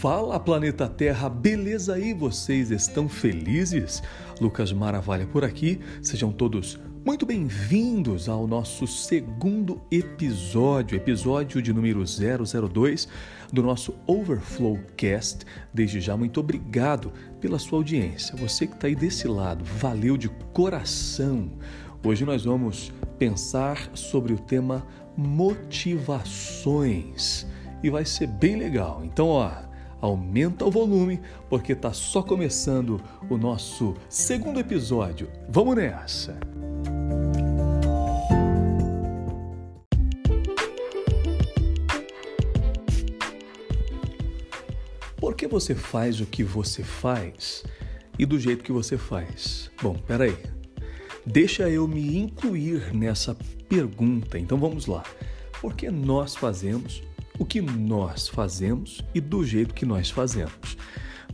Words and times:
Fala 0.00 0.38
planeta 0.38 0.88
Terra, 0.88 1.28
beleza 1.28 1.94
aí? 1.94 2.14
Vocês 2.14 2.70
estão 2.70 3.08
felizes? 3.08 4.00
Lucas 4.40 4.72
Maravalha 4.72 5.26
por 5.26 5.42
aqui, 5.42 5.80
sejam 6.00 6.30
todos 6.30 6.78
muito 7.04 7.26
bem-vindos 7.26 8.28
ao 8.28 8.46
nosso 8.46 8.86
segundo 8.86 9.82
episódio, 9.90 10.94
episódio 10.94 11.60
de 11.60 11.72
número 11.72 12.04
002 12.04 13.08
do 13.52 13.60
nosso 13.60 13.92
Overflow 14.06 14.78
Cast. 14.96 15.44
Desde 15.74 16.00
já, 16.00 16.16
muito 16.16 16.38
obrigado 16.38 17.12
pela 17.40 17.58
sua 17.58 17.80
audiência. 17.80 18.36
Você 18.36 18.68
que 18.68 18.74
está 18.74 18.86
aí 18.86 18.94
desse 18.94 19.26
lado, 19.26 19.64
valeu 19.64 20.16
de 20.16 20.28
coração. 20.52 21.50
Hoje 22.04 22.24
nós 22.24 22.44
vamos 22.44 22.92
pensar 23.18 23.90
sobre 23.94 24.32
o 24.32 24.38
tema 24.38 24.86
motivações 25.16 27.44
e 27.82 27.90
vai 27.90 28.04
ser 28.04 28.28
bem 28.28 28.54
legal. 28.54 29.02
Então, 29.04 29.26
ó, 29.26 29.66
aumenta 30.00 30.64
o 30.64 30.70
volume 30.70 31.20
porque 31.48 31.74
tá 31.74 31.92
só 31.92 32.22
começando 32.22 33.00
o 33.28 33.36
nosso 33.36 33.94
segundo 34.08 34.60
episódio. 34.60 35.28
Vamos 35.48 35.76
nessa. 35.76 36.38
Por 45.16 45.34
que 45.34 45.46
você 45.46 45.74
faz 45.74 46.20
o 46.20 46.26
que 46.26 46.42
você 46.42 46.82
faz 46.82 47.64
e 48.18 48.24
do 48.24 48.38
jeito 48.38 48.64
que 48.64 48.72
você 48.72 48.96
faz? 48.96 49.70
Bom, 49.82 49.94
peraí. 49.94 50.36
Deixa 51.26 51.68
eu 51.68 51.86
me 51.86 52.16
incluir 52.16 52.94
nessa 52.94 53.36
pergunta. 53.68 54.38
Então 54.38 54.56
vamos 54.58 54.86
lá. 54.86 55.04
Por 55.60 55.74
que 55.74 55.90
nós 55.90 56.34
fazemos 56.34 57.02
o 57.38 57.44
que 57.44 57.60
nós 57.60 58.28
fazemos 58.28 59.00
e 59.14 59.20
do 59.20 59.44
jeito 59.44 59.74
que 59.74 59.86
nós 59.86 60.10
fazemos. 60.10 60.76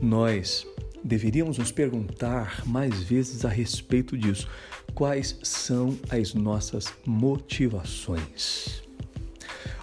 Nós 0.01 0.67
deveríamos 1.03 1.59
nos 1.59 1.73
perguntar 1.73 2.63
mais 2.67 3.03
vezes 3.03 3.45
a 3.45 3.49
respeito 3.49 4.17
disso. 4.17 4.49
Quais 4.95 5.39
são 5.43 5.99
as 6.11 6.35
nossas 6.35 6.93
motivações? 7.07 8.83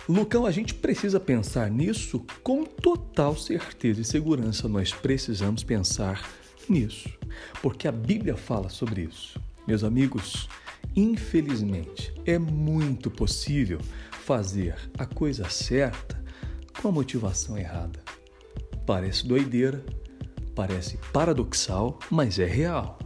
Lucão, 0.08 0.46
a 0.46 0.52
gente 0.52 0.74
precisa 0.74 1.20
pensar 1.20 1.70
nisso 1.70 2.24
com 2.44 2.66
total 2.66 3.36
certeza 3.36 4.02
e 4.02 4.06
segurança. 4.06 4.68
Nós 4.68 4.92
precisamos 4.92 5.64
pensar 5.64 6.30
nisso, 6.68 7.10
porque 7.62 7.88
a 7.88 7.92
Bíblia 7.92 8.36
fala 8.36 8.70
sobre 8.70 9.04
isso. 9.04 9.40
Meus 9.68 9.84
amigos, 9.84 10.50
infelizmente, 10.96 12.14
é 12.26 12.38
muito 12.40 13.10
possível 13.10 13.80
fazer 14.32 14.76
a 14.98 15.06
coisa 15.06 15.50
certa 15.50 16.18
com 16.82 16.88
a 16.88 16.92
motivação 16.92 17.58
errada. 17.58 18.00
Parece 18.86 19.28
doideira, 19.28 19.84
parece 20.56 20.98
paradoxal, 21.12 22.00
mas 22.10 22.40
é 22.40 22.46
real. 22.46 22.98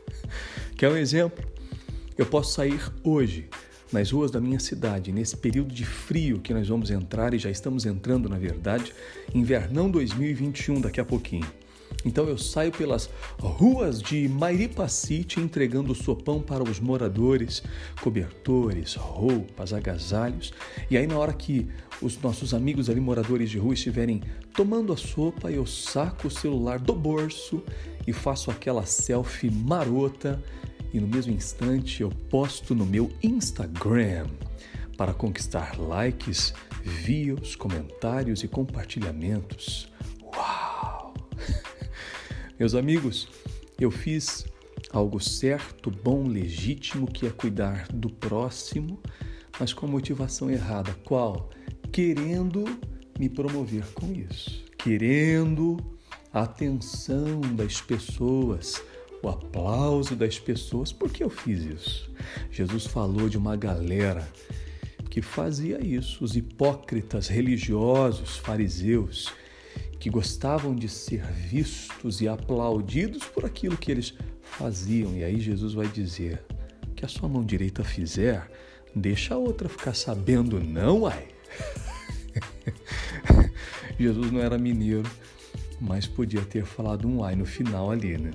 Quer 0.74 0.90
um 0.90 0.96
exemplo? 0.96 1.44
Eu 2.16 2.24
posso 2.24 2.54
sair 2.54 2.80
hoje 3.04 3.50
nas 3.92 4.10
ruas 4.10 4.30
da 4.30 4.40
minha 4.40 4.58
cidade, 4.58 5.12
nesse 5.12 5.36
período 5.36 5.74
de 5.74 5.84
frio 5.84 6.40
que 6.40 6.54
nós 6.54 6.68
vamos 6.68 6.90
entrar 6.90 7.34
e 7.34 7.38
já 7.38 7.50
estamos 7.50 7.84
entrando, 7.84 8.26
na 8.26 8.38
verdade, 8.38 8.94
invernão 9.34 9.90
2021 9.90 10.80
daqui 10.80 11.02
a 11.02 11.04
pouquinho. 11.04 11.46
Então 12.04 12.28
eu 12.28 12.38
saio 12.38 12.70
pelas 12.70 13.10
ruas 13.38 14.00
de 14.00 14.28
Mairipacite 14.28 15.40
entregando 15.40 15.94
sopão 15.94 16.40
para 16.40 16.62
os 16.62 16.78
moradores, 16.78 17.62
cobertores, 18.00 18.94
roupas, 18.94 19.72
agasalhos. 19.72 20.52
E 20.90 20.96
aí 20.96 21.06
na 21.06 21.18
hora 21.18 21.32
que 21.32 21.66
os 22.00 22.20
nossos 22.20 22.54
amigos 22.54 22.88
ali 22.88 23.00
moradores 23.00 23.50
de 23.50 23.58
rua 23.58 23.74
estiverem 23.74 24.22
tomando 24.54 24.92
a 24.92 24.96
sopa, 24.96 25.50
eu 25.50 25.66
saco 25.66 26.28
o 26.28 26.30
celular 26.30 26.78
do 26.78 26.94
bolso 26.94 27.62
e 28.06 28.12
faço 28.12 28.50
aquela 28.50 28.86
selfie 28.86 29.50
marota 29.50 30.40
e 30.92 31.00
no 31.00 31.08
mesmo 31.08 31.32
instante 31.32 32.02
eu 32.02 32.10
posto 32.30 32.74
no 32.74 32.86
meu 32.86 33.10
Instagram 33.22 34.28
para 34.96 35.12
conquistar 35.12 35.78
likes, 35.78 36.54
views, 36.82 37.54
comentários 37.54 38.42
e 38.42 38.48
compartilhamentos. 38.48 39.90
Meus 42.58 42.74
amigos, 42.74 43.28
eu 43.78 43.90
fiz 43.90 44.46
algo 44.90 45.20
certo, 45.20 45.90
bom, 45.90 46.26
legítimo, 46.26 47.06
que 47.06 47.26
é 47.26 47.30
cuidar 47.30 47.86
do 47.92 48.08
próximo, 48.08 48.98
mas 49.60 49.74
com 49.74 49.86
motivação 49.86 50.50
errada. 50.50 50.94
Qual? 51.04 51.50
Querendo 51.92 52.64
me 53.18 53.28
promover 53.28 53.84
com 53.92 54.10
isso, 54.10 54.64
querendo 54.78 55.76
a 56.32 56.44
atenção 56.44 57.42
das 57.54 57.82
pessoas, 57.82 58.82
o 59.22 59.28
aplauso 59.28 60.16
das 60.16 60.38
pessoas. 60.38 60.90
Por 60.90 61.10
que 61.10 61.22
eu 61.22 61.28
fiz 61.28 61.62
isso? 61.62 62.10
Jesus 62.50 62.86
falou 62.86 63.28
de 63.28 63.36
uma 63.36 63.54
galera 63.54 64.26
que 65.10 65.20
fazia 65.20 65.84
isso, 65.84 66.24
os 66.24 66.34
hipócritas 66.34 67.28
religiosos, 67.28 68.38
fariseus 68.38 69.30
que 69.98 70.10
gostavam 70.10 70.74
de 70.74 70.88
ser 70.88 71.24
vistos 71.24 72.20
e 72.20 72.28
aplaudidos 72.28 73.24
por 73.24 73.44
aquilo 73.44 73.76
que 73.76 73.90
eles 73.90 74.14
faziam. 74.42 75.16
E 75.16 75.24
aí 75.24 75.40
Jesus 75.40 75.74
vai 75.74 75.88
dizer: 75.88 76.42
que 76.94 77.04
a 77.04 77.08
sua 77.08 77.28
mão 77.28 77.44
direita 77.44 77.84
fizer, 77.84 78.50
deixa 78.94 79.34
a 79.34 79.38
outra 79.38 79.68
ficar 79.68 79.94
sabendo, 79.94 80.58
não, 80.58 81.06
ai. 81.06 81.28
Jesus 83.98 84.30
não 84.30 84.40
era 84.40 84.58
mineiro, 84.58 85.08
mas 85.80 86.06
podia 86.06 86.42
ter 86.42 86.64
falado 86.64 87.06
um 87.06 87.22
ai 87.22 87.36
no 87.36 87.46
final 87.46 87.90
ali, 87.90 88.16
né? 88.18 88.30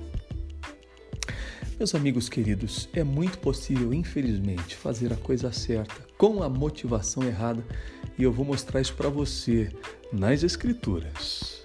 Meus 1.78 1.94
amigos 1.94 2.28
queridos, 2.28 2.88
é 2.92 3.02
muito 3.02 3.38
possível, 3.38 3.92
infelizmente, 3.92 4.76
fazer 4.76 5.12
a 5.12 5.16
coisa 5.16 5.50
certa 5.50 6.06
com 6.16 6.42
a 6.42 6.48
motivação 6.48 7.24
errada 7.24 7.64
e 8.18 8.22
eu 8.22 8.32
vou 8.32 8.44
mostrar 8.44 8.80
isso 8.80 8.94
para 8.94 9.08
você 9.08 9.70
nas 10.12 10.42
Escrituras. 10.42 11.62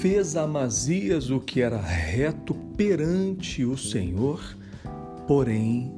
Fez 0.00 0.36
Amazias 0.36 1.30
o 1.30 1.40
que 1.40 1.62
era 1.62 1.80
reto 1.80 2.54
perante 2.76 3.64
o 3.64 3.76
Senhor, 3.76 4.56
porém 5.26 5.92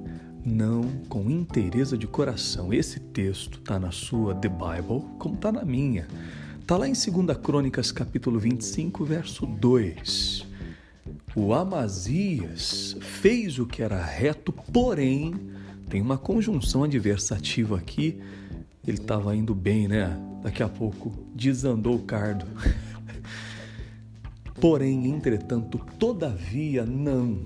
não 0.44 0.82
com 1.08 1.28
inteireza 1.28 1.98
de 1.98 2.06
coração. 2.06 2.72
Esse 2.72 3.00
texto 3.00 3.58
está 3.58 3.81
na 3.81 3.91
sua 3.91 4.32
The 4.34 4.48
Bible, 4.48 5.04
como 5.19 5.34
está 5.34 5.50
na 5.50 5.64
minha. 5.64 6.06
Está 6.66 6.77
lá 6.77 6.88
em 6.88 6.94
2 6.94 7.38
Crônicas, 7.38 7.93
capítulo 7.93 8.41
25, 8.41 9.04
verso 9.04 9.47
2 9.47 10.47
o 11.37 11.54
Amazias 11.54 12.97
fez 12.99 13.60
o 13.60 13.66
que 13.66 13.82
era 13.84 14.04
reto, 14.04 14.50
porém, 14.50 15.32
tem 15.88 16.03
uma 16.03 16.19
conjunção 16.19 16.82
adversativa 16.82 17.76
aqui. 17.76 18.19
Ele 18.84 18.97
estava 18.97 19.37
indo 19.37 19.55
bem, 19.55 19.87
né? 19.87 20.19
Daqui 20.43 20.60
a 20.60 20.69
pouco 20.69 21.12
desandou 21.37 21.94
o 21.94 22.03
cardo. 22.03 22.44
porém, 24.60 25.06
entretanto, 25.06 25.78
todavia, 26.00 26.84
não, 26.84 27.38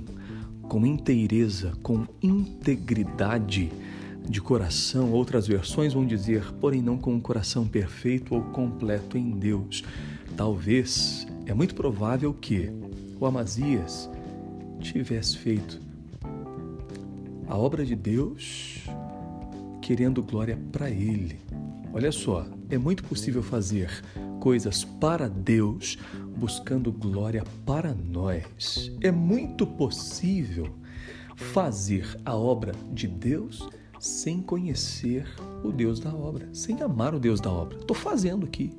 com 0.63 0.87
inteireza, 0.87 1.73
com 1.83 2.07
integridade 2.23 3.71
de 4.31 4.41
coração. 4.41 5.13
Outras 5.13 5.49
versões 5.49 5.93
vão 5.93 6.07
dizer, 6.07 6.53
porém, 6.61 6.81
não 6.81 6.97
com 6.97 7.13
um 7.13 7.21
coração 7.21 7.67
perfeito 7.67 8.35
ou 8.35 8.43
completo 8.45 9.19
em 9.19 9.33
Deus. 9.33 9.83
Talvez, 10.37 11.27
é 11.47 11.53
muito 11.53 11.75
provável 11.75 12.33
que 12.33 12.71
o 13.19 13.27
Amazias 13.27 14.09
tivesse 14.81 15.37
feito 15.37 15.81
a 17.49 17.59
obra 17.59 17.85
de 17.85 17.97
Deus 17.97 18.85
querendo 19.83 20.23
glória 20.23 20.57
para 20.71 20.89
Ele. 20.89 21.37
Olha 21.93 22.13
só, 22.13 22.47
é 22.71 22.79
muito 22.79 23.03
possível 23.03 23.43
fazer 23.43 23.91
coisas 24.39 24.85
para 24.85 25.29
Deus 25.29 25.99
buscando 26.37 26.93
glória 26.93 27.43
para 27.67 27.93
nós. 27.93 28.93
É 29.01 29.11
muito 29.11 29.67
possível 29.67 30.69
fazer 31.35 32.17
a 32.25 32.37
obra 32.37 32.73
de 32.93 33.09
Deus 33.09 33.69
sem 34.01 34.41
conhecer 34.41 35.27
o 35.63 35.71
Deus 35.71 36.01
da 36.01 36.13
obra, 36.13 36.49
sem 36.55 36.83
amar 36.83 37.15
o 37.15 37.21
Deus 37.21 37.41
da 37.41 37.53
obra. 37.53 37.79
Estou 37.79 37.95
fazendo 37.95 38.47
aqui. 38.47 38.73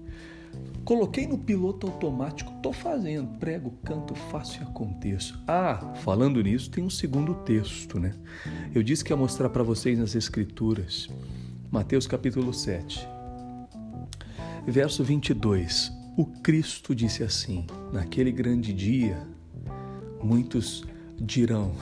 Coloquei 0.83 1.27
no 1.27 1.37
piloto 1.37 1.85
automático, 1.85 2.51
tô 2.61 2.73
fazendo, 2.73 3.37
prego, 3.37 3.71
canto, 3.85 4.15
faço 4.15 4.59
e 4.59 4.63
aconteço. 4.63 5.39
Ah, 5.47 5.93
falando 6.03 6.41
nisso, 6.41 6.71
tem 6.71 6.83
um 6.83 6.89
segundo 6.89 7.35
texto, 7.35 7.99
né? 7.99 8.15
Eu 8.73 8.81
disse 8.81 9.03
que 9.03 9.13
ia 9.13 9.17
mostrar 9.17 9.49
para 9.49 9.61
vocês 9.61 9.97
nas 9.97 10.15
Escrituras, 10.15 11.07
Mateus 11.69 12.07
capítulo 12.07 12.51
7, 12.51 13.07
verso 14.67 15.03
22. 15.03 15.91
O 16.17 16.25
Cristo 16.25 16.95
disse 16.95 17.23
assim: 17.23 17.67
Naquele 17.93 18.31
grande 18.31 18.73
dia, 18.73 19.21
muitos 20.21 20.83
dirão: 21.21 21.73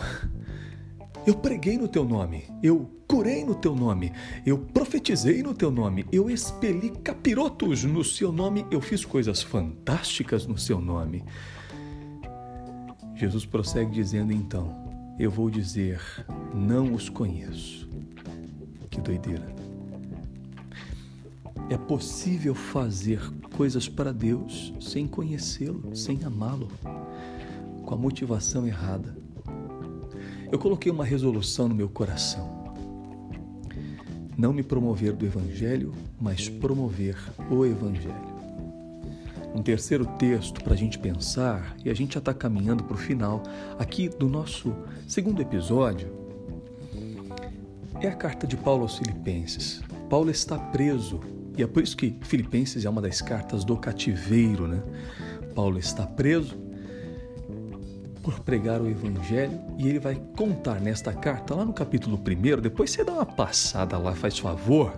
Eu 1.25 1.36
preguei 1.36 1.77
no 1.77 1.88
teu 1.88 2.06
nome, 2.06 2.45
eu 2.63 2.89
curei 3.07 3.44
no 3.44 3.56
teu 3.56 3.75
nome, 3.75 4.12
eu 4.45 4.57
profetizei 4.57 5.44
no 5.44 5.54
teu 5.54 5.69
nome, 5.69 6.06
eu 6.12 6.30
expeli 6.30 6.89
capirotos 6.89 7.83
no 7.83 8.04
seu 8.04 8.31
nome, 8.31 8.66
eu 8.71 8.80
fiz 8.80 9.04
coisas 9.04 9.42
fantásticas 9.42 10.45
no 10.48 10.57
seu 10.57 10.80
nome. 10.80 11.24
Jesus 13.16 13.45
prossegue 13.45 13.92
dizendo 13.92 14.31
então: 14.31 14.74
Eu 15.19 15.30
vou 15.30 15.50
dizer, 15.50 16.01
não 16.54 16.94
os 16.94 17.10
conheço. 17.10 17.89
Que 18.89 19.01
doideira. 19.01 19.54
É 21.69 21.77
possível 21.77 22.56
fazer 22.56 23.22
coisas 23.56 23.88
para 23.88 24.12
Deus 24.12 24.74
sem 24.80 25.06
conhecê-lo, 25.06 25.95
sem 25.95 26.24
amá-lo, 26.24 26.69
com 27.86 27.94
a 27.94 27.98
motivação 27.98 28.65
errada. 28.65 29.15
Eu 30.51 30.57
coloquei 30.57 30.92
uma 30.92 31.06
resolução 31.06 31.68
no 31.68 31.75
meu 31.75 31.88
coração. 31.88 32.74
Não 34.36 34.51
me 34.51 34.63
promover 34.63 35.13
do 35.13 35.24
Evangelho, 35.24 35.94
mas 36.19 36.50
promover 36.50 37.16
o 37.51 37.63
Evangelho. 37.66 38.40
Um 39.54 39.62
terceiro 39.62 40.06
texto 40.18 40.63
para 40.63 40.74
a 40.74 40.78
gente 40.78 40.98
pensar, 40.98 41.75
e 41.86 41.90
a 41.90 41.94
gente 41.94 42.13
já 42.13 42.19
está 42.19 42.34
caminhando 42.34 42.84
para 42.84 42.96
o 42.96 42.98
final 42.98 43.44
aqui 43.78 44.10
do 44.10 44.28
nosso 44.28 44.74
segundo 45.07 45.40
episódio, 45.40 46.12
é 48.01 48.07
a 48.07 48.16
carta 48.16 48.48
de 48.48 48.57
Paulo 48.57 48.84
aos 48.84 48.98
Filipenses. 48.98 49.81
Paulo 50.10 50.31
está 50.31 50.57
preso, 50.57 51.19
e 51.57 51.62
é 51.62 51.68
por 51.68 51.84
isso 51.84 51.96
que 51.96 52.16
Filipenses 52.22 52.86
é 52.86 52.90
uma 52.90 53.01
das 53.01 53.22
cartas 53.22 53.63
do 53.63 53.78
cativeiro, 53.78 54.68
né? 54.68 54.81
Paulo 55.54 55.78
está 55.78 56.07
preso 56.07 56.69
por 58.30 58.42
pregar 58.42 58.80
o 58.80 58.88
Evangelho 58.88 59.60
e 59.76 59.88
ele 59.88 59.98
vai 59.98 60.22
contar 60.38 60.80
nesta 60.80 61.12
carta, 61.12 61.56
lá 61.56 61.66
no 61.66 61.74
capítulo 61.74 62.16
1, 62.16 62.62
depois 62.62 62.92
você 62.92 63.04
dá 63.04 63.14
uma 63.14 63.26
passada 63.26 63.98
lá, 63.98 64.14
faz 64.14 64.38
favor 64.38 64.94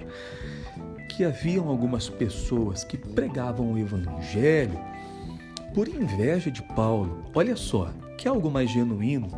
que 1.07 1.23
haviam 1.23 1.69
algumas 1.69 2.09
pessoas 2.09 2.83
que 2.83 2.97
pregavam 2.97 3.71
o 3.71 3.77
evangelho 3.77 4.77
por 5.73 5.87
inveja 5.87 6.51
de 6.51 6.61
Paulo. 6.61 7.23
Olha 7.33 7.55
só, 7.55 7.93
que 8.17 8.27
algo 8.27 8.51
mais 8.51 8.69
genuíno 8.69 9.29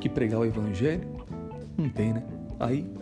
que 0.00 0.08
pregar 0.08 0.40
o 0.40 0.44
evangelho? 0.44 1.08
Não 1.78 1.88
tem, 1.88 2.12
né? 2.12 2.24
Aí, 2.58 2.92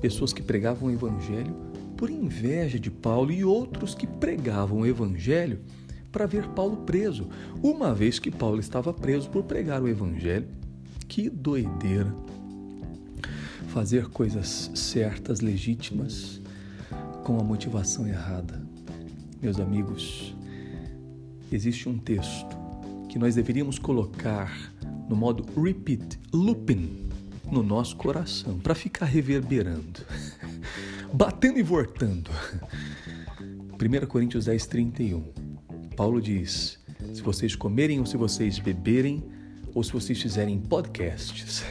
pessoas 0.00 0.32
que 0.32 0.42
pregavam 0.42 0.88
o 0.88 0.92
evangelho 0.92 1.54
por 1.96 2.10
inveja 2.10 2.80
de 2.80 2.90
Paulo 2.90 3.30
e 3.30 3.44
outros 3.44 3.94
que 3.94 4.08
pregavam 4.08 4.80
o 4.80 4.86
evangelho 4.86 5.60
para 6.10 6.26
ver 6.26 6.48
Paulo 6.48 6.78
preso, 6.78 7.28
uma 7.62 7.94
vez 7.94 8.18
que 8.18 8.30
Paulo 8.30 8.60
estava 8.60 8.92
preso 8.92 9.28
por 9.30 9.44
pregar 9.44 9.82
o 9.82 9.88
evangelho. 9.88 10.48
Que 11.06 11.28
doideira! 11.28 12.14
Fazer 13.68 14.08
coisas 14.08 14.70
certas, 14.74 15.40
legítimas, 15.40 16.40
com 17.24 17.38
a 17.38 17.44
motivação 17.44 18.06
errada. 18.06 18.62
Meus 19.40 19.60
amigos, 19.60 20.34
existe 21.52 21.88
um 21.88 21.98
texto 21.98 22.56
que 23.08 23.18
nós 23.18 23.34
deveríamos 23.34 23.78
colocar 23.78 24.72
no 25.08 25.16
modo 25.16 25.44
repeat, 25.60 26.18
looping 26.32 27.08
no 27.50 27.62
nosso 27.62 27.96
coração, 27.96 28.58
para 28.58 28.74
ficar 28.74 29.06
reverberando, 29.06 30.00
batendo 31.12 31.58
e 31.58 31.62
voltando. 31.62 32.30
1 33.80 34.06
Coríntios 34.06 34.46
10, 34.46 34.66
31. 34.66 35.37
Paulo 35.98 36.22
diz: 36.22 36.78
Se 37.12 37.20
vocês 37.22 37.56
comerem 37.56 37.98
ou 37.98 38.06
se 38.06 38.16
vocês 38.16 38.60
beberem, 38.60 39.24
ou 39.74 39.82
se 39.82 39.92
vocês 39.92 40.22
fizerem 40.22 40.56
podcasts, 40.60 41.64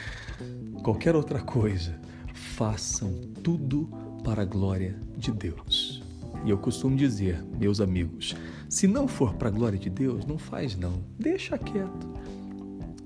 qualquer 0.82 1.14
outra 1.14 1.42
coisa, 1.42 1.94
façam 2.32 3.12
tudo 3.42 3.86
para 4.24 4.40
a 4.40 4.44
glória 4.46 4.98
de 5.18 5.30
Deus. 5.30 6.02
E 6.42 6.48
eu 6.48 6.56
costumo 6.56 6.96
dizer, 6.96 7.44
meus 7.58 7.78
amigos, 7.78 8.34
se 8.66 8.86
não 8.86 9.06
for 9.06 9.34
para 9.34 9.48
a 9.48 9.52
glória 9.52 9.78
de 9.78 9.90
Deus, 9.90 10.24
não 10.24 10.38
faz 10.38 10.74
não. 10.74 11.04
Deixa 11.18 11.58
quieto. 11.58 12.08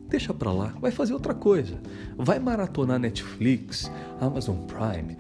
Deixa 0.09 0.33
para 0.33 0.53
lá, 0.53 0.69
vai 0.81 0.93
fazer 0.93 1.15
outra 1.15 1.35
coisa. 1.35 1.81
Vai 2.17 2.39
maratonar 2.39 3.01
Netflix, 3.01 3.91
Amazon 4.21 4.59
Prime, 4.67 5.17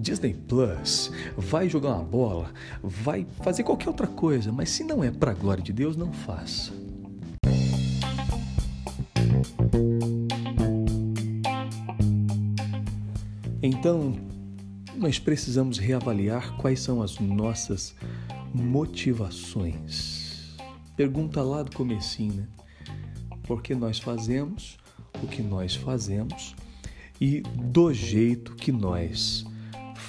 Disney 0.00 0.34
Plus, 0.34 1.12
vai 1.36 1.68
jogar 1.68 1.94
uma 1.94 2.04
bola, 2.04 2.52
vai 2.82 3.26
fazer 3.42 3.62
qualquer 3.62 3.88
outra 3.88 4.06
coisa, 4.06 4.50
mas 4.50 4.70
se 4.70 4.82
não 4.82 5.04
é 5.04 5.10
para 5.10 5.32
a 5.32 5.34
glória 5.34 5.62
de 5.62 5.72
Deus, 5.72 5.96
não 5.96 6.12
faça. 6.12 6.72
Então, 13.62 14.16
nós 14.96 15.18
precisamos 15.18 15.78
reavaliar 15.78 16.56
quais 16.56 16.80
são 16.80 17.02
as 17.02 17.18
nossas 17.18 17.94
motivações. 18.54 20.56
Pergunta 20.96 21.42
lá 21.42 21.62
do 21.62 21.76
comecinho, 21.76 22.34
né? 22.34 22.48
Por 23.42 23.62
que 23.62 23.74
nós 23.74 23.98
fazemos 23.98 24.78
o 25.22 25.26
que 25.26 25.42
nós 25.42 25.74
fazemos 25.74 26.54
e 27.20 27.40
do 27.40 27.92
jeito 27.92 28.54
que 28.54 28.72
nós 28.72 29.44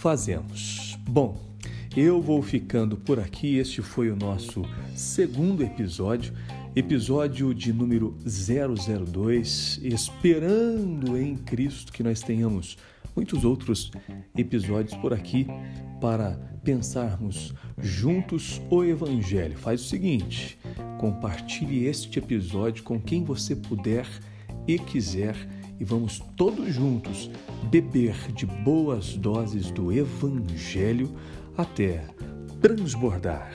fazemos. 0.01 0.98
Bom, 1.07 1.38
eu 1.95 2.19
vou 2.19 2.42
ficando 2.42 2.98
por 2.98 3.19
aqui. 3.19 3.57
Este 3.57 3.83
foi 3.83 4.09
o 4.09 4.15
nosso 4.15 4.63
segundo 4.95 5.62
episódio, 5.62 6.33
episódio 6.75 7.53
de 7.53 7.71
número 7.71 8.18
002, 8.25 9.80
esperando 9.83 11.15
em 11.15 11.36
Cristo 11.36 11.94
que 11.94 12.01
nós 12.01 12.19
tenhamos 12.19 12.80
muitos 13.15 13.45
outros 13.45 13.92
episódios 14.36 14.95
por 14.95 15.13
aqui 15.13 15.45
para 16.01 16.31
pensarmos 16.63 17.53
juntos 17.77 18.59
o 18.71 18.83
Evangelho. 18.83 19.56
Faz 19.56 19.81
o 19.81 19.88
seguinte: 19.88 20.57
compartilhe 21.00 21.86
este 21.86 22.18
episódio 22.18 22.83
com 22.83 23.00
quem 23.00 23.24
você 23.24 23.56
puder 23.56 24.07
e 24.68 24.80
quiser 24.80 25.36
e 25.81 25.83
vamos 25.83 26.21
todos 26.37 26.71
juntos 26.71 27.31
beber 27.63 28.31
de 28.33 28.45
boas 28.45 29.15
doses 29.17 29.71
do 29.71 29.91
Evangelho 29.91 31.11
até 31.57 32.05
transbordar. 32.61 33.51